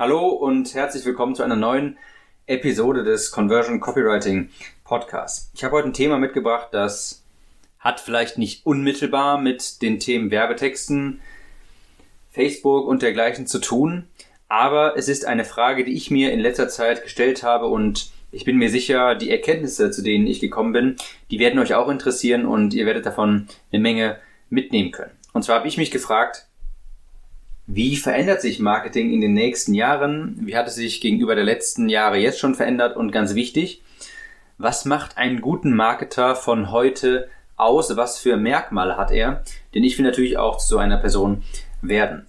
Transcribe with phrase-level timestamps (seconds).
[0.00, 1.98] Hallo und herzlich willkommen zu einer neuen
[2.46, 4.48] Episode des Conversion Copywriting
[4.82, 5.50] Podcasts.
[5.54, 7.22] Ich habe heute ein Thema mitgebracht, das
[7.78, 11.20] hat vielleicht nicht unmittelbar mit den Themen Werbetexten,
[12.30, 14.08] Facebook und dergleichen zu tun,
[14.48, 18.46] aber es ist eine Frage, die ich mir in letzter Zeit gestellt habe und ich
[18.46, 20.96] bin mir sicher, die Erkenntnisse, zu denen ich gekommen bin,
[21.30, 25.12] die werden euch auch interessieren und ihr werdet davon eine Menge mitnehmen können.
[25.34, 26.46] Und zwar habe ich mich gefragt,
[27.72, 30.36] wie verändert sich Marketing in den nächsten Jahren?
[30.40, 32.96] Wie hat es sich gegenüber der letzten Jahre jetzt schon verändert?
[32.96, 33.82] Und ganz wichtig,
[34.58, 37.96] was macht einen guten Marketer von heute aus?
[37.96, 39.44] Was für Merkmale hat er?
[39.72, 41.44] Denn ich will natürlich auch zu so einer Person
[41.80, 42.26] werden.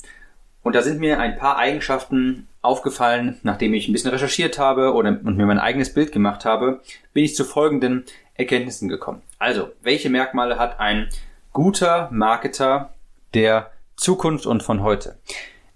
[0.62, 5.09] Und da sind mir ein paar Eigenschaften aufgefallen, nachdem ich ein bisschen recherchiert habe oder
[5.09, 6.81] und mir mein eigenes Bild gemacht habe,
[7.13, 9.23] bin ich zu folgenden Erkenntnissen gekommen.
[9.39, 11.09] Also, welche Merkmale hat ein
[11.51, 12.93] guter Marketer
[13.34, 15.19] der Zukunft und von heute.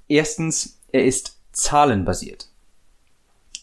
[0.07, 2.47] Erstens, er ist zahlenbasiert.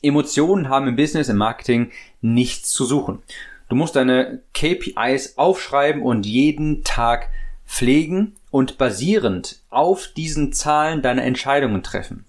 [0.02, 3.22] Emotionen haben im Business, im Marketing nichts zu suchen.
[3.68, 7.28] Du musst deine KPIs aufschreiben und jeden Tag
[7.66, 12.24] pflegen und basierend auf diesen Zahlen deine Entscheidungen treffen.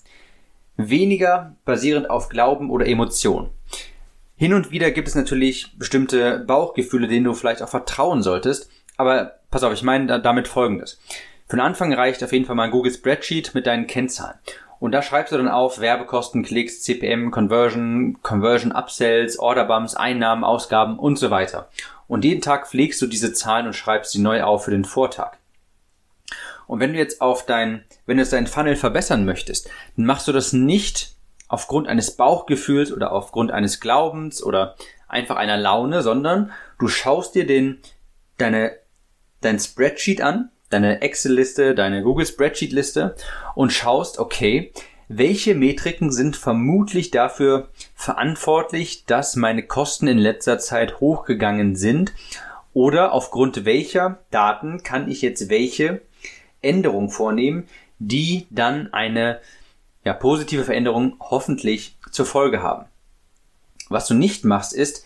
[0.76, 3.50] Weniger basierend auf Glauben oder Emotion.
[4.38, 8.72] Hin und wieder gibt es natürlich bestimmte Bauchgefühle, denen du vielleicht auch vertrauen solltest.
[8.98, 11.00] Aber pass auf, ich meine damit Folgendes.
[11.48, 14.38] Für den Anfang reicht auf jeden Fall mal ein Google Spreadsheet mit deinen Kennzahlen.
[14.80, 21.00] Und da schreibst du dann auf Werbekosten, Klicks, CPM, Conversion, Conversion Upsells, Orderbumps, Einnahmen, Ausgaben
[21.00, 21.70] und so weiter.
[22.08, 25.38] Und jeden Tag pflegst du diese Zahlen und schreibst sie neu auf für den Vortag.
[26.68, 30.28] Und wenn du jetzt auf dein, wenn du jetzt deinen Funnel verbessern möchtest, dann machst
[30.28, 31.16] du das nicht
[31.48, 34.76] aufgrund eines Bauchgefühls oder aufgrund eines Glaubens oder
[35.08, 37.80] einfach einer Laune, sondern du schaust dir den,
[38.38, 38.74] deine,
[39.42, 43.16] dein Spreadsheet an deine Excel-Liste, deine Google Spreadsheet-Liste
[43.56, 44.72] und schaust, okay,
[45.08, 52.14] welche Metriken sind vermutlich dafür verantwortlich, dass meine Kosten in letzter Zeit hochgegangen sind
[52.74, 56.02] oder aufgrund welcher Daten kann ich jetzt welche
[56.62, 57.68] Änderung vornehmen,
[58.00, 59.40] die dann eine
[60.04, 62.86] ja, positive Veränderung hoffentlich zur Folge haben.
[63.90, 65.06] Was du nicht machst, ist,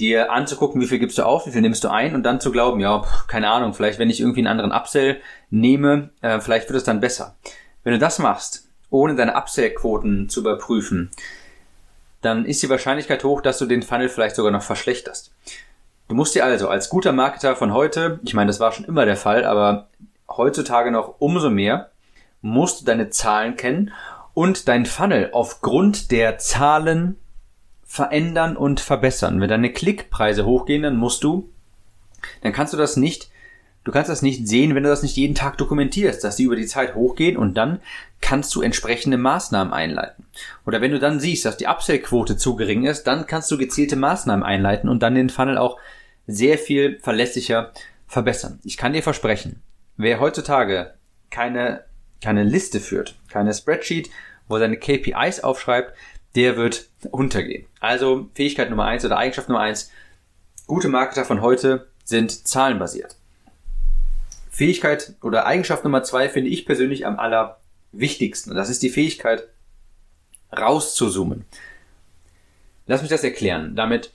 [0.00, 2.52] dir anzugucken, wie viel gibst du auf, wie viel nimmst du ein und dann zu
[2.52, 5.20] glauben, ja, keine Ahnung, vielleicht wenn ich irgendwie einen anderen Upsell
[5.50, 7.36] nehme, äh, vielleicht wird es dann besser.
[7.82, 11.10] Wenn du das machst, ohne deine Upsell-Quoten zu überprüfen,
[12.20, 15.32] dann ist die Wahrscheinlichkeit hoch, dass du den Funnel vielleicht sogar noch verschlechterst.
[16.08, 19.06] Du musst dir also als guter Marketer von heute, ich meine, das war schon immer
[19.06, 19.88] der Fall, aber
[20.28, 21.90] heutzutage noch umso mehr,
[22.42, 23.92] musst du deine Zahlen kennen
[24.34, 27.18] und dein Funnel aufgrund der Zahlen
[27.86, 29.40] verändern und verbessern.
[29.40, 31.48] Wenn deine Klickpreise hochgehen, dann musst du,
[32.42, 33.30] dann kannst du das nicht,
[33.84, 36.56] du kannst das nicht sehen, wenn du das nicht jeden Tag dokumentierst, dass die über
[36.56, 37.80] die Zeit hochgehen und dann
[38.20, 40.26] kannst du entsprechende Maßnahmen einleiten.
[40.66, 43.96] Oder wenn du dann siehst, dass die Upsell-Quote zu gering ist, dann kannst du gezielte
[43.96, 45.78] Maßnahmen einleiten und dann den Funnel auch
[46.26, 47.72] sehr viel verlässlicher
[48.08, 48.58] verbessern.
[48.64, 49.62] Ich kann dir versprechen,
[49.96, 50.94] wer heutzutage
[51.30, 51.84] keine,
[52.20, 54.10] keine Liste führt, keine Spreadsheet,
[54.48, 55.92] wo er seine KPIs aufschreibt,
[56.36, 57.66] der wird untergehen.
[57.80, 59.90] Also Fähigkeit Nummer eins oder Eigenschaft Nummer eins:
[60.66, 63.16] gute Marketer von heute sind zahlenbasiert.
[64.50, 68.52] Fähigkeit oder Eigenschaft Nummer zwei finde ich persönlich am allerwichtigsten.
[68.52, 69.48] Und das ist die Fähigkeit,
[70.56, 71.44] rauszuzoomen.
[72.86, 73.74] Lass mich das erklären.
[73.74, 74.12] Damit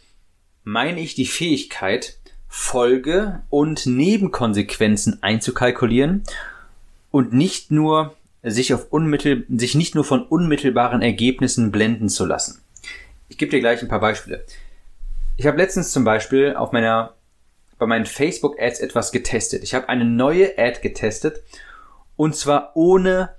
[0.64, 2.18] meine ich die Fähigkeit,
[2.48, 6.24] Folge und Nebenkonsequenzen einzukalkulieren
[7.12, 12.62] und nicht nur sich auf unmittel, sich nicht nur von unmittelbaren Ergebnissen blenden zu lassen.
[13.30, 14.44] Ich gebe dir gleich ein paar Beispiele.
[15.38, 17.14] Ich habe letztens zum Beispiel auf meiner,
[17.78, 19.64] bei meinen Facebook Ads etwas getestet.
[19.64, 21.42] Ich habe eine neue Ad getestet
[22.16, 23.30] und zwar ohne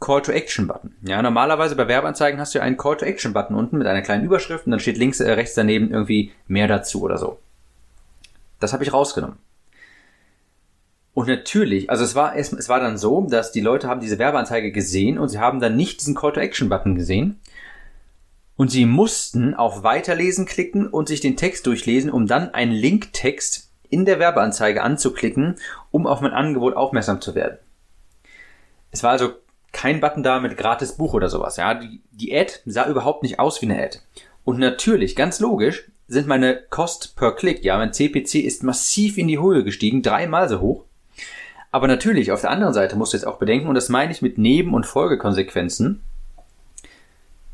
[0.00, 0.96] Call to Action Button.
[1.02, 4.02] Ja, normalerweise bei Werbeanzeigen hast du ja einen Call to Action Button unten mit einer
[4.02, 7.38] kleinen Überschrift und dann steht links, äh, rechts daneben irgendwie mehr dazu oder so.
[8.60, 9.38] Das habe ich rausgenommen.
[11.16, 14.18] Und natürlich, also es war, es, es war dann so, dass die Leute haben diese
[14.18, 17.40] Werbeanzeige gesehen und sie haben dann nicht diesen Call-to-Action-Button gesehen.
[18.54, 23.70] Und sie mussten auf Weiterlesen klicken und sich den Text durchlesen, um dann einen Linktext
[23.88, 25.56] in der Werbeanzeige anzuklicken,
[25.90, 27.56] um auf mein Angebot aufmerksam zu werden.
[28.90, 29.30] Es war also
[29.72, 31.56] kein Button da mit gratis Buch oder sowas.
[31.56, 34.00] Ja, die, die Ad sah überhaupt nicht aus wie eine Ad.
[34.44, 39.28] Und natürlich, ganz logisch, sind meine Cost per Klick, ja, mein CPC ist massiv in
[39.28, 40.84] die Höhe gestiegen, dreimal so hoch.
[41.76, 44.22] Aber natürlich, auf der anderen Seite musst du jetzt auch bedenken, und das meine ich
[44.22, 46.00] mit Neben- und Folgekonsequenzen,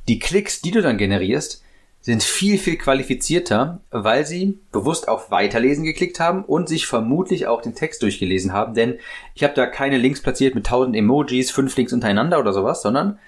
[0.06, 1.64] die Klicks, die du dann generierst,
[2.00, 7.62] sind viel, viel qualifizierter, weil sie bewusst auf Weiterlesen geklickt haben und sich vermutlich auch
[7.62, 9.00] den Text durchgelesen haben, denn
[9.34, 13.18] ich habe da keine Links platziert mit tausend Emojis, fünf Links untereinander oder sowas, sondern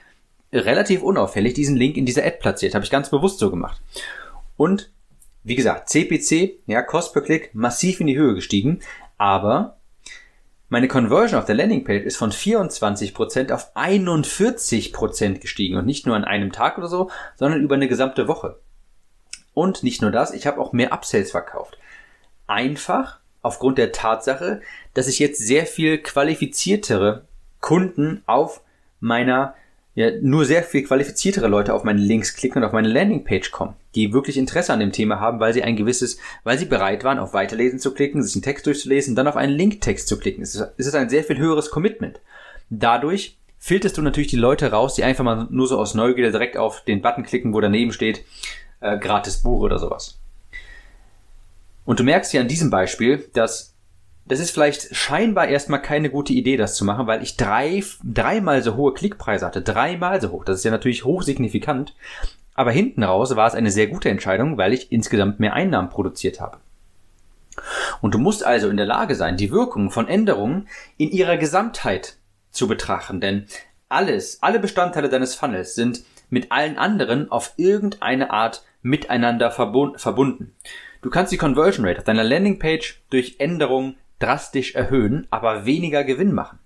[0.53, 2.77] relativ unauffällig diesen Link in dieser Ad platziert.
[2.77, 3.83] Habe ich ganz bewusst so gemacht.
[4.57, 4.93] Und
[5.43, 8.79] wie gesagt, CPC, ja, Cost per Click, massiv in die Höhe gestiegen,
[9.19, 9.74] aber
[10.75, 16.25] meine Conversion auf der Landingpage ist von 24% auf 41% gestiegen und nicht nur an
[16.25, 18.59] einem Tag oder so, sondern über eine gesamte Woche.
[19.53, 21.79] Und nicht nur das, ich habe auch mehr Upsells verkauft.
[22.49, 24.63] Einfach aufgrund der Tatsache,
[24.95, 27.25] dass ich jetzt sehr viel qualifiziertere
[27.61, 28.61] Kunden auf
[28.99, 29.55] meiner
[29.95, 33.75] ja, nur sehr viel qualifiziertere Leute auf meine Links klicken und auf meine Landingpage kommen,
[33.95, 37.21] die wirklich Interesse an dem Thema haben, weil sie ein gewisses, weil sie bereit waren,
[37.21, 40.43] auf Weiterlesen zu klicken, sich einen Text durchzulesen, dann auf einen Linktext zu klicken.
[40.43, 42.21] Es ist, es ist ein sehr viel höheres Commitment.
[42.71, 46.57] Dadurch filterst du natürlich die Leute raus, die einfach mal nur so aus Neugierde direkt
[46.57, 48.25] auf den Button klicken, wo daneben steht,
[48.81, 50.19] äh, gratis Buch oder sowas.
[51.85, 53.74] Und du merkst hier an diesem Beispiel, dass
[54.27, 58.63] das ist vielleicht scheinbar erstmal keine gute Idee, das zu machen, weil ich drei, dreimal
[58.63, 59.61] so hohe Klickpreise hatte.
[59.61, 60.45] Dreimal so hoch.
[60.45, 61.95] Das ist ja natürlich hochsignifikant.
[62.55, 66.41] Aber hinten raus war es eine sehr gute Entscheidung, weil ich insgesamt mehr Einnahmen produziert
[66.41, 66.59] habe.
[68.01, 72.17] Und du musst also in der Lage sein, die Wirkungen von Änderungen in ihrer Gesamtheit
[72.51, 73.47] zu betrachten, denn
[73.89, 80.53] alles, alle Bestandteile deines Funnels sind mit allen anderen auf irgendeine Art miteinander verbunden.
[81.03, 86.33] Du kannst die Conversion Rate auf deiner Landingpage durch Änderungen drastisch erhöhen, aber weniger Gewinn
[86.33, 86.59] machen.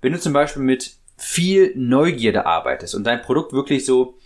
[0.00, 4.18] Wenn du zum Beispiel mit viel Neugierde arbeitest und dein Produkt wirklich so,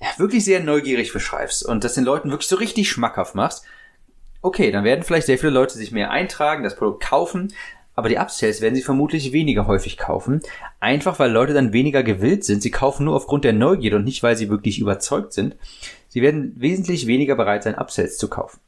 [0.00, 3.64] ja, wirklich sehr neugierig beschreibst und das den Leuten wirklich so richtig schmackhaft machst,
[4.42, 7.52] okay, dann werden vielleicht sehr viele Leute sich mehr eintragen, das Produkt kaufen,
[7.94, 10.40] aber die Upsells werden sie vermutlich weniger häufig kaufen,
[10.78, 12.62] einfach weil Leute dann weniger gewillt sind.
[12.62, 15.56] Sie kaufen nur aufgrund der Neugierde und nicht, weil sie wirklich überzeugt sind.
[16.08, 18.60] Sie werden wesentlich weniger bereit sein, Upsells zu kaufen.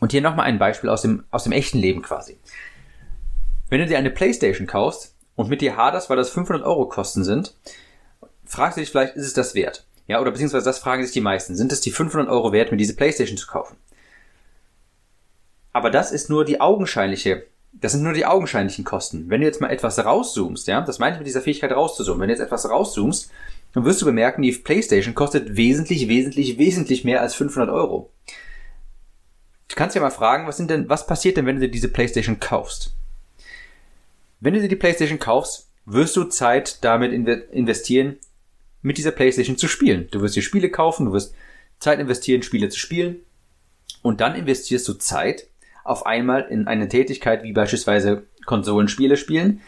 [0.00, 2.38] Und hier nochmal ein Beispiel aus dem, aus dem echten Leben quasi.
[3.68, 7.24] Wenn du dir eine Playstation kaufst und mit dir haderst, weil das 500 Euro Kosten
[7.24, 7.54] sind,
[8.44, 9.84] fragst du dich vielleicht, ist es das wert?
[10.06, 11.54] Ja, oder beziehungsweise das fragen sich die meisten.
[11.54, 13.76] Sind es die 500 Euro wert, mir diese Playstation zu kaufen?
[15.72, 19.28] Aber das ist nur die augenscheinliche, das sind nur die augenscheinlichen Kosten.
[19.28, 22.22] Wenn du jetzt mal etwas rauszoomst, ja, das meine ich mit dieser Fähigkeit rauszuzoomen.
[22.22, 23.30] Wenn du jetzt etwas rauszoomst,
[23.74, 28.10] dann wirst du bemerken, die Playstation kostet wesentlich, wesentlich, wesentlich mehr als 500 Euro.
[29.68, 31.88] Du kannst ja mal fragen, was sind denn, was passiert denn, wenn du dir diese
[31.88, 32.94] PlayStation kaufst?
[34.40, 38.16] Wenn du dir die PlayStation kaufst, wirst du Zeit damit investieren,
[38.82, 40.08] mit dieser PlayStation zu spielen.
[40.10, 41.34] Du wirst dir Spiele kaufen, du wirst
[41.80, 43.16] Zeit investieren, Spiele zu spielen.
[44.02, 45.48] Und dann investierst du Zeit
[45.84, 49.60] auf einmal in eine Tätigkeit wie beispielsweise Konsolenspiele spielen,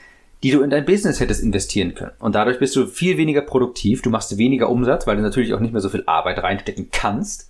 [0.43, 2.12] die du in dein Business hättest investieren können.
[2.19, 5.61] Und dadurch bist du viel weniger produktiv, du machst weniger Umsatz, weil du natürlich auch
[5.61, 7.50] nicht mehr so viel Arbeit reinstecken kannst.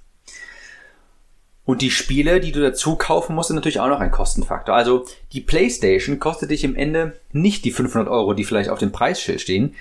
[1.70, 4.74] Und die Spiele, die du dazu kaufen musst, sind natürlich auch noch ein Kostenfaktor.
[4.74, 8.90] Also die PlayStation kostet dich im Ende nicht die 500 Euro, die vielleicht auf dem
[8.90, 9.76] Preisschild stehen.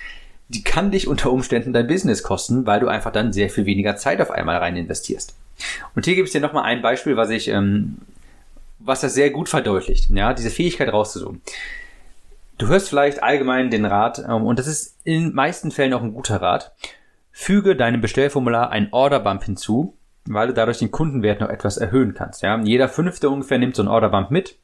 [0.50, 3.96] Die kann dich unter Umständen dein Business kosten, weil du einfach dann sehr viel weniger
[3.96, 5.34] Zeit auf einmal rein investierst.
[5.96, 7.98] Und hier gibt es dir nochmal ein Beispiel, was ich, ähm,
[8.78, 10.10] was das sehr gut verdeutlicht.
[10.10, 11.42] Ja, diese Fähigkeit rauszuzoomen.
[12.56, 16.04] Du hörst vielleicht allgemein den Rat, ähm, und das ist in den meisten Fällen auch
[16.04, 16.70] ein guter Rat.
[17.32, 19.96] Füge deinem Bestellformular ein Orderbump hinzu,
[20.34, 22.42] weil du dadurch den Kundenwert noch etwas erhöhen kannst.
[22.42, 22.58] Ja?
[22.60, 24.56] Jeder Fünfte ungefähr nimmt so ein Orderbump mit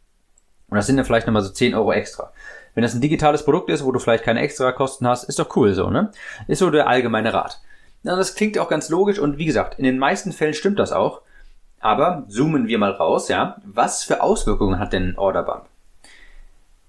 [0.68, 2.32] und das sind dann vielleicht nochmal so 10 Euro extra.
[2.74, 5.56] Wenn das ein digitales Produkt ist, wo du vielleicht keine extra Kosten hast, ist doch
[5.56, 6.10] cool so, ne?
[6.46, 7.60] Ist so der allgemeine Rat.
[8.02, 10.92] Ja, das klingt auch ganz logisch und wie gesagt, in den meisten Fällen stimmt das
[10.92, 11.22] auch.
[11.80, 13.56] Aber zoomen wir mal raus, ja.
[13.64, 15.64] Was für Auswirkungen hat denn ein Orderbump?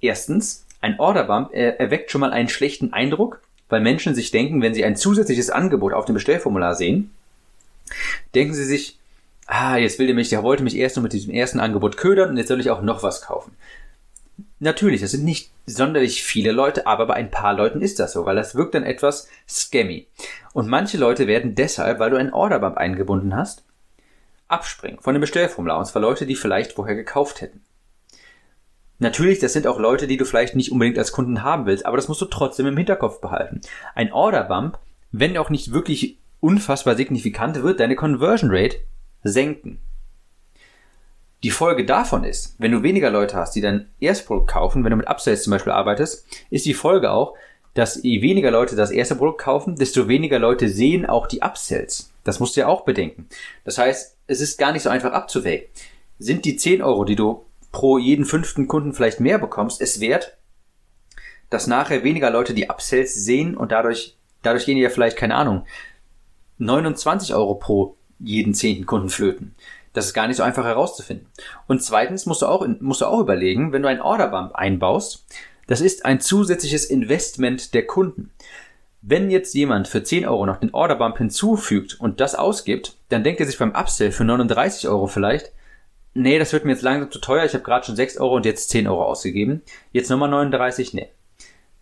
[0.01, 4.85] Erstens, ein Orderbump erweckt schon mal einen schlechten Eindruck, weil Menschen sich denken, wenn sie
[4.85, 7.11] ein zusätzliches Angebot auf dem Bestellformular sehen,
[8.35, 8.99] denken sie sich,
[9.47, 12.29] ah, jetzt will der mich, der wollte mich erst nur mit diesem ersten Angebot ködern
[12.29, 13.55] und jetzt soll ich auch noch was kaufen.
[14.59, 18.25] Natürlich, das sind nicht sonderlich viele Leute, aber bei ein paar Leuten ist das so,
[18.25, 20.07] weil das wirkt dann etwas scammy.
[20.53, 23.63] Und manche Leute werden deshalb, weil du einen Orderbump eingebunden hast,
[24.47, 25.77] abspringen von dem Bestellformular.
[25.77, 27.61] Und zwar Leute, die vielleicht vorher gekauft hätten.
[28.99, 31.97] Natürlich, das sind auch Leute, die du vielleicht nicht unbedingt als Kunden haben willst, aber
[31.97, 33.61] das musst du trotzdem im Hinterkopf behalten.
[33.93, 34.79] Ein Orderbump,
[35.11, 38.77] wenn auch nicht wirklich unfassbar signifikant, wird deine Conversion Rate
[39.23, 39.79] senken.
[41.43, 44.97] Die Folge davon ist, wenn du weniger Leute hast, die dein Erstprodukt kaufen, wenn du
[44.97, 47.35] mit Upsells zum Beispiel arbeitest, ist die Folge auch,
[47.75, 52.11] dass je weniger Leute das erste Produkt kaufen, desto weniger Leute sehen auch die Upsells.
[52.23, 53.27] Das musst du ja auch bedenken.
[53.65, 55.67] Das heißt, es ist gar nicht so einfach abzuwägen.
[56.17, 60.37] Sind die 10 Euro, die du pro jeden fünften Kunden vielleicht mehr bekommst, es wert,
[61.51, 65.65] dass nachher weniger Leute die Upsells sehen und dadurch, dadurch gehen ja vielleicht, keine Ahnung,
[66.57, 69.55] 29 Euro pro jeden zehnten Kunden flöten.
[69.93, 71.27] Das ist gar nicht so einfach herauszufinden.
[71.67, 75.25] Und zweitens musst du auch, musst du auch überlegen, wenn du ein Orderbump einbaust,
[75.67, 78.31] das ist ein zusätzliches Investment der Kunden.
[79.01, 83.39] Wenn jetzt jemand für 10 Euro noch den Orderbump hinzufügt und das ausgibt, dann denkt
[83.39, 85.51] er sich beim Upsell für 39 Euro vielleicht,
[86.13, 88.45] nee, das wird mir jetzt langsam zu teuer, ich habe gerade schon 6 Euro und
[88.45, 89.61] jetzt 10 Euro ausgegeben.
[89.91, 91.09] Jetzt nochmal 39, nee.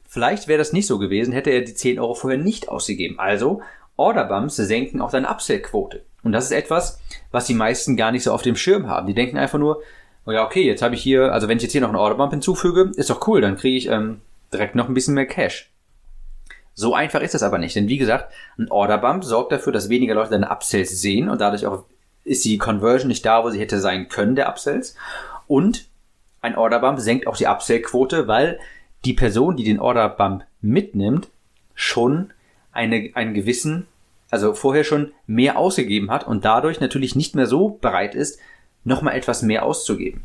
[0.08, 3.20] Vielleicht wäre das nicht so gewesen, hätte er die 10 Euro vorher nicht ausgegeben.
[3.20, 3.62] Also,
[3.98, 6.04] Orderbumps senken auch deine Upsell-Quote.
[6.24, 7.00] Und das ist etwas,
[7.32, 9.08] was die meisten gar nicht so auf dem Schirm haben.
[9.08, 9.82] Die denken einfach nur,
[10.26, 12.32] oh ja, okay, jetzt habe ich hier, also wenn ich jetzt hier noch einen Orderbump
[12.32, 14.22] hinzufüge, ist doch cool, dann kriege ich ähm,
[14.52, 15.72] direkt noch ein bisschen mehr Cash.
[16.74, 20.14] So einfach ist das aber nicht, denn wie gesagt, ein Orderbump sorgt dafür, dass weniger
[20.14, 21.86] Leute deine Upsells sehen und dadurch auch
[22.26, 24.96] ist die Conversion nicht da, wo sie hätte sein können, der Upsells.
[25.48, 25.86] Und
[26.42, 28.60] ein Orderbump senkt auch die Upsell-Quote, weil
[29.06, 31.30] die Person, die den Orderbump mitnimmt,
[31.76, 32.34] schon
[32.76, 33.88] eine, einen gewissen,
[34.30, 38.40] also vorher schon mehr ausgegeben hat und dadurch natürlich nicht mehr so bereit ist,
[38.84, 40.22] nochmal etwas mehr auszugeben.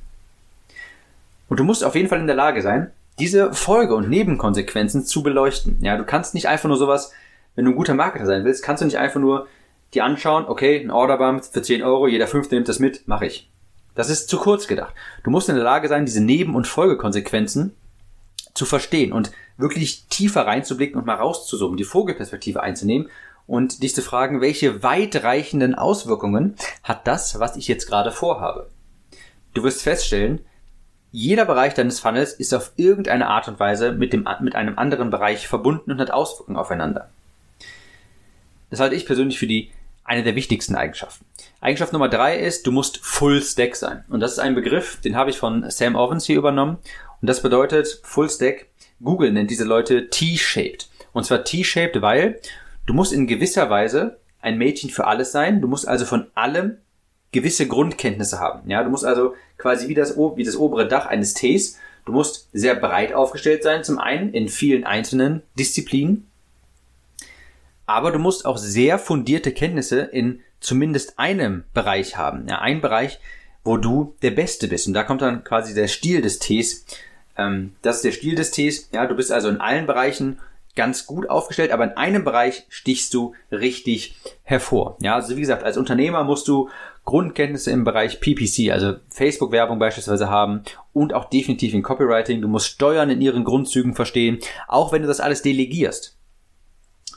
[1.48, 5.22] Und du musst auf jeden Fall in der Lage sein, diese Folge- und Nebenkonsequenzen zu
[5.22, 5.78] beleuchten.
[5.80, 7.12] Ja, du kannst nicht einfach nur sowas,
[7.54, 9.46] wenn du ein guter Marketer sein willst, kannst du nicht einfach nur
[9.94, 13.50] dir anschauen, okay, ein Orderbump für 10 Euro, jeder fünfte nimmt das mit, mache ich.
[13.94, 14.94] Das ist zu kurz gedacht.
[15.24, 17.74] Du musst in der Lage sein, diese Neben- und Folgekonsequenzen
[18.60, 23.08] zu verstehen und wirklich tiefer reinzublicken und mal rauszuzoomen, die Vogelperspektive einzunehmen
[23.46, 28.68] und dich zu fragen, welche weitreichenden Auswirkungen hat das, was ich jetzt gerade vorhabe.
[29.54, 30.40] Du wirst feststellen,
[31.10, 35.08] jeder Bereich deines Funnels ist auf irgendeine Art und Weise mit, dem, mit einem anderen
[35.08, 37.08] Bereich verbunden und hat Auswirkungen aufeinander.
[38.68, 39.70] Das halte ich persönlich für die
[40.04, 41.24] eine der wichtigsten Eigenschaften.
[41.62, 44.04] Eigenschaft Nummer drei ist, du musst Full Stack sein.
[44.10, 46.76] Und das ist ein Begriff, den habe ich von Sam Ovens hier übernommen.
[47.20, 48.66] Und das bedeutet Full Stack.
[49.02, 50.88] Google nennt diese Leute T-shaped.
[51.12, 52.40] Und zwar T-shaped, weil
[52.86, 55.60] du musst in gewisser Weise ein Mädchen für alles sein.
[55.60, 56.78] Du musst also von allem
[57.32, 58.68] gewisse Grundkenntnisse haben.
[58.68, 61.78] Ja, du musst also quasi wie das, wie das obere Dach eines Tees.
[62.04, 66.26] Du musst sehr breit aufgestellt sein, zum einen in vielen einzelnen Disziplinen.
[67.86, 72.46] Aber du musst auch sehr fundierte Kenntnisse in zumindest einem Bereich haben.
[72.48, 73.18] Ja, ein Bereich,
[73.64, 74.86] wo du der Beste bist.
[74.86, 76.86] Und da kommt dann quasi der Stil des Tees.
[77.40, 78.90] Ähm, das ist der Stil des Tees.
[78.92, 80.38] Ja, du bist also in allen Bereichen
[80.76, 84.96] ganz gut aufgestellt, aber in einem Bereich stichst du richtig hervor.
[85.00, 86.68] Ja, also wie gesagt, als Unternehmer musst du
[87.04, 92.40] Grundkenntnisse im Bereich PPC, also Facebook-Werbung beispielsweise haben und auch definitiv in Copywriting.
[92.40, 96.16] Du musst Steuern in ihren Grundzügen verstehen, auch wenn du das alles delegierst.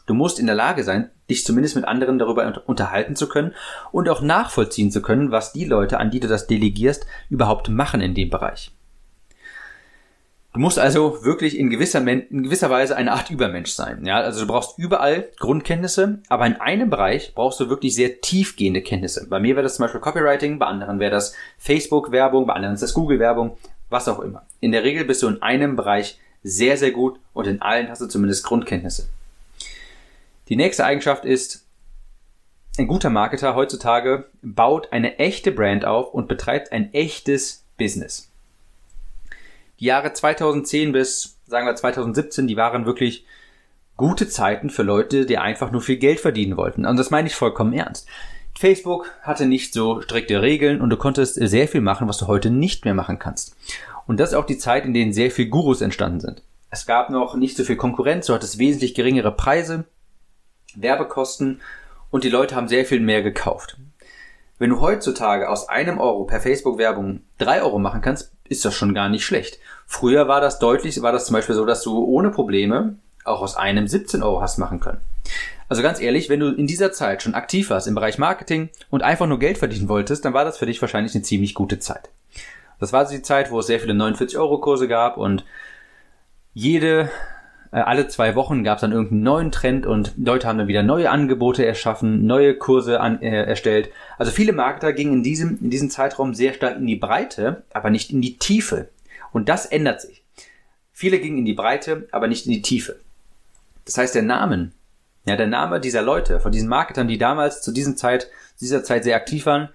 [0.05, 3.53] Du musst in der Lage sein, dich zumindest mit anderen darüber unterhalten zu können
[3.91, 8.01] und auch nachvollziehen zu können, was die Leute, an die du das delegierst, überhaupt machen
[8.01, 8.71] in dem Bereich.
[10.53, 14.05] Du musst also wirklich in gewisser, in gewisser Weise eine Art Übermensch sein.
[14.05, 18.83] Ja, also du brauchst überall Grundkenntnisse, aber in einem Bereich brauchst du wirklich sehr tiefgehende
[18.83, 19.27] Kenntnisse.
[19.27, 22.83] Bei mir wäre das zum Beispiel Copywriting, bei anderen wäre das Facebook-Werbung, bei anderen ist
[22.83, 23.57] das Google-Werbung,
[23.89, 24.45] was auch immer.
[24.59, 28.01] In der Regel bist du in einem Bereich sehr, sehr gut und in allen hast
[28.01, 29.09] du zumindest Grundkenntnisse.
[30.49, 31.65] Die nächste Eigenschaft ist,
[32.77, 38.29] ein guter Marketer heutzutage baut eine echte Brand auf und betreibt ein echtes Business.
[39.83, 43.25] Die Jahre 2010 bis, sagen wir 2017, die waren wirklich
[43.97, 46.85] gute Zeiten für Leute, die einfach nur viel Geld verdienen wollten.
[46.85, 48.07] Und das meine ich vollkommen ernst.
[48.57, 52.49] Facebook hatte nicht so strikte Regeln und du konntest sehr viel machen, was du heute
[52.49, 53.57] nicht mehr machen kannst.
[54.07, 56.43] Und das ist auch die Zeit, in denen sehr viel Gurus entstanden sind.
[56.69, 59.83] Es gab noch nicht so viel Konkurrenz, du hattest wesentlich geringere Preise,
[60.75, 61.59] Werbekosten
[62.09, 63.77] und die Leute haben sehr viel mehr gekauft.
[64.59, 68.93] Wenn du heutzutage aus einem Euro per Facebook-Werbung drei Euro machen kannst, ist das schon
[68.93, 69.59] gar nicht schlecht.
[69.85, 73.55] Früher war das deutlich, war das zum Beispiel so, dass du ohne Probleme auch aus
[73.55, 75.01] einem 17 Euro hast machen können.
[75.69, 79.01] Also ganz ehrlich, wenn du in dieser Zeit schon aktiv warst im Bereich Marketing und
[79.01, 82.09] einfach nur Geld verdienen wolltest, dann war das für dich wahrscheinlich eine ziemlich gute Zeit.
[82.79, 85.45] Das war die Zeit, wo es sehr viele 49-Euro-Kurse gab und
[86.53, 87.09] jede,
[87.71, 90.83] äh, alle zwei Wochen gab es dann irgendeinen neuen Trend und Leute haben dann wieder
[90.83, 93.89] neue Angebote erschaffen, neue Kurse an, äh, erstellt.
[94.17, 97.89] Also viele Marketer gingen in diesem, in diesem Zeitraum sehr stark in die Breite, aber
[97.89, 98.89] nicht in die Tiefe.
[99.33, 100.23] Und das ändert sich.
[100.93, 102.99] Viele gingen in die Breite, aber nicht in die Tiefe.
[103.83, 104.73] Das heißt, der Namen,
[105.25, 108.29] ja, der Name dieser Leute, von diesen Marketern, die damals zu diesem Zeit,
[108.61, 109.69] dieser Zeit sehr aktiv waren,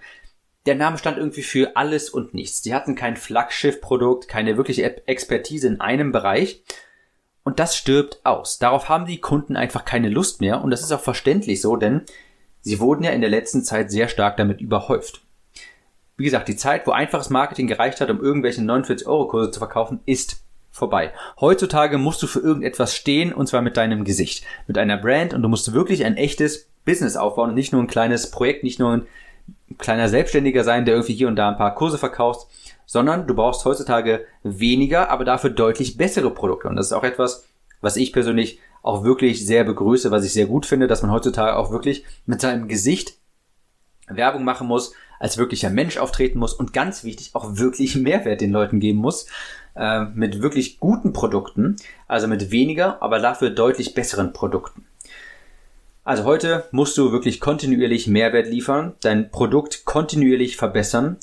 [0.65, 2.61] der Name stand irgendwie für alles und nichts.
[2.61, 6.63] Die hatten kein Flaggschiff-Produkt, keine wirkliche Expertise in einem Bereich.
[7.43, 8.59] Und das stirbt aus.
[8.59, 10.61] Darauf haben die Kunden einfach keine Lust mehr.
[10.61, 12.01] Und das ist auch verständlich so, denn
[12.61, 15.21] sie wurden ja in der letzten Zeit sehr stark damit überhäuft.
[16.19, 20.43] Wie gesagt, die Zeit, wo einfaches Marketing gereicht hat, um irgendwelche 49-Euro-Kurse zu verkaufen, ist
[20.69, 21.13] vorbei.
[21.39, 25.41] Heutzutage musst du für irgendetwas stehen und zwar mit deinem Gesicht, mit einer Brand und
[25.43, 28.91] du musst wirklich ein echtes Business aufbauen und nicht nur ein kleines Projekt, nicht nur
[28.91, 29.07] ein
[29.77, 32.47] kleiner Selbstständiger sein, der irgendwie hier und da ein paar Kurse verkauft,
[32.85, 36.67] sondern du brauchst heutzutage weniger, aber dafür deutlich bessere Produkte.
[36.67, 37.45] Und das ist auch etwas,
[37.79, 41.55] was ich persönlich auch wirklich sehr begrüße, was ich sehr gut finde, dass man heutzutage
[41.55, 43.13] auch wirklich mit seinem Gesicht
[44.09, 48.51] Werbung machen muss, als wirklicher Mensch auftreten muss und ganz wichtig auch wirklich Mehrwert den
[48.51, 49.27] Leuten geben muss
[49.75, 51.75] äh, mit wirklich guten Produkten,
[52.07, 54.85] also mit weniger, aber dafür deutlich besseren Produkten.
[56.03, 61.17] Also heute musst du wirklich kontinuierlich Mehrwert liefern, dein Produkt kontinuierlich verbessern,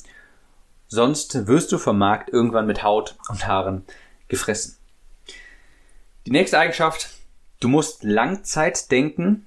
[0.87, 3.83] sonst wirst du vom Markt irgendwann mit Haut und Haaren
[4.29, 4.77] gefressen.
[6.25, 7.09] Die nächste Eigenschaft,
[7.59, 9.45] du musst Langzeit denken,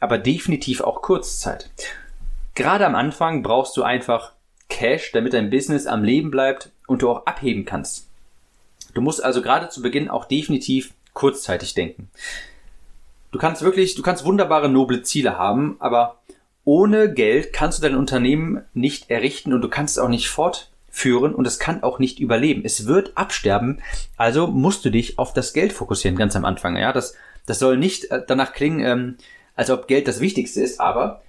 [0.00, 1.70] aber definitiv auch Kurzzeit.
[2.54, 4.32] Gerade am Anfang brauchst du einfach
[4.68, 8.08] Cash, damit dein Business am Leben bleibt und du auch abheben kannst.
[8.94, 12.10] Du musst also gerade zu Beginn auch definitiv kurzzeitig denken.
[13.32, 16.20] Du kannst wirklich, du kannst wunderbare, noble Ziele haben, aber
[16.64, 21.34] ohne Geld kannst du dein Unternehmen nicht errichten und du kannst es auch nicht fortführen
[21.34, 22.62] und es kann auch nicht überleben.
[22.64, 23.82] Es wird absterben,
[24.16, 26.76] also musst du dich auf das Geld fokussieren ganz am Anfang.
[26.76, 29.16] Ja, das, das soll nicht äh, danach klingen, ähm,
[29.56, 31.22] als ob Geld das Wichtigste ist, aber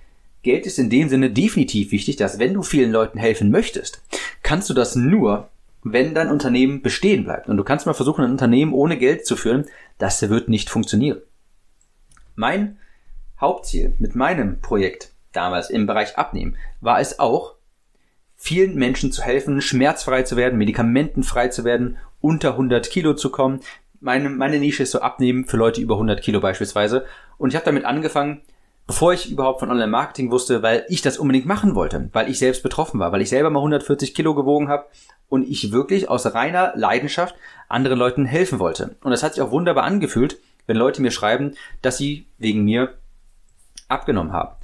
[0.46, 4.04] Geld ist in dem Sinne definitiv wichtig, dass wenn du vielen Leuten helfen möchtest,
[4.44, 5.50] kannst du das nur,
[5.82, 7.50] wenn dein Unternehmen bestehen bleibt.
[7.50, 9.66] Und du kannst mal versuchen, ein Unternehmen ohne Geld zu führen,
[9.98, 11.20] das wird nicht funktionieren.
[12.36, 12.78] Mein
[13.42, 17.56] Hauptziel mit meinem Projekt damals im Bereich Abnehmen war es auch,
[18.38, 23.62] vielen Menschen zu helfen, schmerzfrei zu werden, medikamentenfrei zu werden, unter 100 Kilo zu kommen.
[24.00, 27.04] Meine, meine Nische ist so Abnehmen für Leute über 100 Kilo beispielsweise.
[27.40, 28.42] Und ich habe damit angefangen,
[28.88, 32.64] bevor ich überhaupt von Online-Marketing wusste, weil ich das unbedingt machen wollte, weil ich selbst
[32.64, 34.86] betroffen war, weil ich selber mal 140 Kilo gewogen habe
[35.28, 37.36] und ich wirklich aus reiner Leidenschaft
[37.68, 38.96] anderen Leuten helfen wollte.
[39.02, 40.38] Und das hat sich auch wunderbar angefühlt,
[40.68, 42.98] wenn Leute mir schreiben, dass sie wegen mir
[43.88, 44.56] abgenommen haben.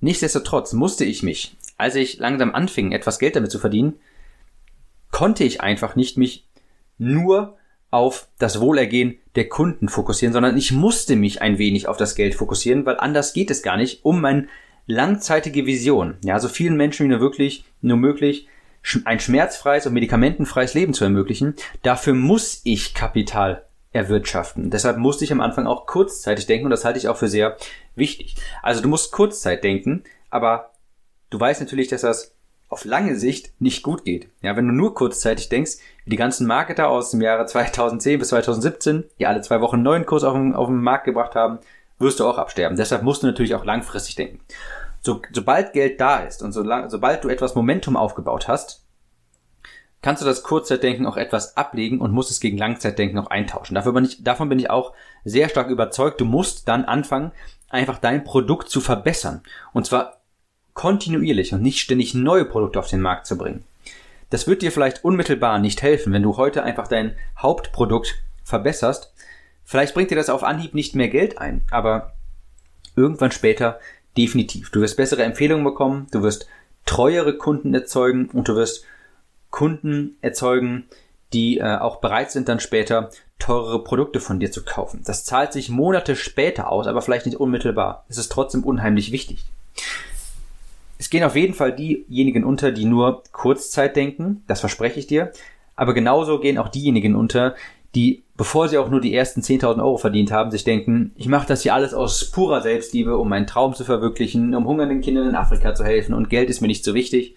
[0.00, 3.98] Nichtsdestotrotz musste ich mich, als ich langsam anfing, etwas Geld damit zu verdienen,
[5.10, 6.46] konnte ich einfach nicht mich
[6.98, 7.56] nur
[7.94, 12.34] auf das Wohlergehen der Kunden fokussieren, sondern ich musste mich ein wenig auf das Geld
[12.34, 14.48] fokussieren, weil anders geht es gar nicht, um meine
[14.88, 18.48] langzeitige Vision, ja, so vielen Menschen wie nur wirklich, nur möglich,
[19.04, 21.54] ein schmerzfreies und medikamentenfreies Leben zu ermöglichen.
[21.82, 24.70] Dafür muss ich Kapital erwirtschaften.
[24.70, 27.56] Deshalb musste ich am Anfang auch kurzzeitig denken und das halte ich auch für sehr
[27.94, 28.34] wichtig.
[28.60, 30.72] Also du musst kurzzeit denken, aber
[31.30, 32.33] du weißt natürlich, dass das
[32.74, 34.28] auf lange Sicht nicht gut geht.
[34.42, 38.30] Ja, wenn du nur kurzzeitig denkst, wie die ganzen Marketer aus dem Jahre 2010 bis
[38.30, 41.60] 2017, die alle zwei Wochen einen neuen Kurs auf den, auf den Markt gebracht haben,
[42.00, 42.76] wirst du auch absterben.
[42.76, 44.40] Deshalb musst du natürlich auch langfristig denken.
[45.02, 48.84] So, sobald Geld da ist und so lang, sobald du etwas Momentum aufgebaut hast,
[50.02, 53.76] kannst du das Kurzzeitdenken auch etwas ablegen und musst es gegen Langzeitdenken auch eintauschen.
[53.76, 56.20] Dafür bin ich, davon bin ich auch sehr stark überzeugt.
[56.20, 57.30] Du musst dann anfangen,
[57.68, 59.44] einfach dein Produkt zu verbessern.
[59.72, 60.23] Und zwar
[60.74, 63.64] kontinuierlich und nicht ständig neue Produkte auf den Markt zu bringen.
[64.30, 69.12] Das wird dir vielleicht unmittelbar nicht helfen, wenn du heute einfach dein Hauptprodukt verbesserst.
[69.64, 72.14] Vielleicht bringt dir das auf Anhieb nicht mehr Geld ein, aber
[72.96, 73.78] irgendwann später
[74.16, 74.70] definitiv.
[74.70, 76.48] Du wirst bessere Empfehlungen bekommen, du wirst
[76.84, 78.84] treuere Kunden erzeugen und du wirst
[79.50, 80.84] Kunden erzeugen,
[81.32, 85.02] die äh, auch bereit sind, dann später teurere Produkte von dir zu kaufen.
[85.04, 88.04] Das zahlt sich Monate später aus, aber vielleicht nicht unmittelbar.
[88.08, 89.44] Es ist trotzdem unheimlich wichtig.
[91.04, 95.32] Es gehen auf jeden Fall diejenigen unter, die nur Kurzzeit denken, das verspreche ich dir.
[95.76, 97.56] Aber genauso gehen auch diejenigen unter,
[97.94, 101.46] die, bevor sie auch nur die ersten 10.000 Euro verdient haben, sich denken, ich mache
[101.46, 105.34] das hier alles aus purer Selbstliebe, um meinen Traum zu verwirklichen, um hungernden Kindern in
[105.34, 107.36] Afrika zu helfen und Geld ist mir nicht so wichtig.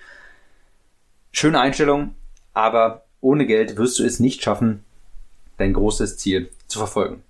[1.34, 2.15] Schöne Einstellung,
[2.53, 4.86] aber ohne Geld wirst du es nicht schaffen,
[5.58, 7.21] dein großes Ziel zu verfolgen.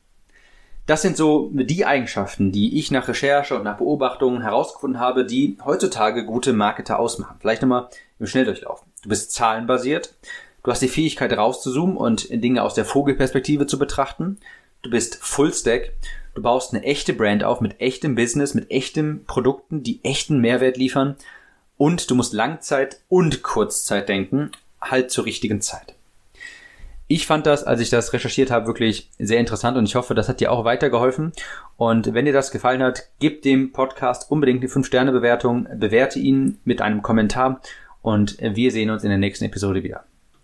[0.88, 5.58] Das sind so die Eigenschaften, die ich nach Recherche und nach Beobachtungen herausgefunden habe, die
[5.64, 7.36] heutzutage gute Marketer ausmachen.
[7.42, 8.86] Vielleicht nochmal im Schnelldurchlauf.
[9.04, 10.16] Du bist zahlenbasiert.
[10.64, 14.38] Du hast die Fähigkeit rauszuzoomen und Dinge aus der Vogelperspektive zu betrachten.
[14.82, 15.92] Du bist Fullstack.
[16.36, 20.78] Du baust eine echte Brand auf mit echtem Business, mit echten Produkten, die echten Mehrwert
[20.78, 21.18] liefern.
[21.76, 25.97] Und du musst Langzeit und Kurzzeit denken, halt zur richtigen Zeit.
[27.10, 30.28] Ich fand das, als ich das recherchiert habe, wirklich sehr interessant und ich hoffe, das
[30.28, 31.32] hat dir auch weitergeholfen.
[31.78, 36.82] Und wenn dir das gefallen hat, gib dem Podcast unbedingt eine 5-Sterne-Bewertung, bewerte ihn mit
[36.82, 37.62] einem Kommentar
[38.02, 40.04] und wir sehen uns in der nächsten Episode wieder.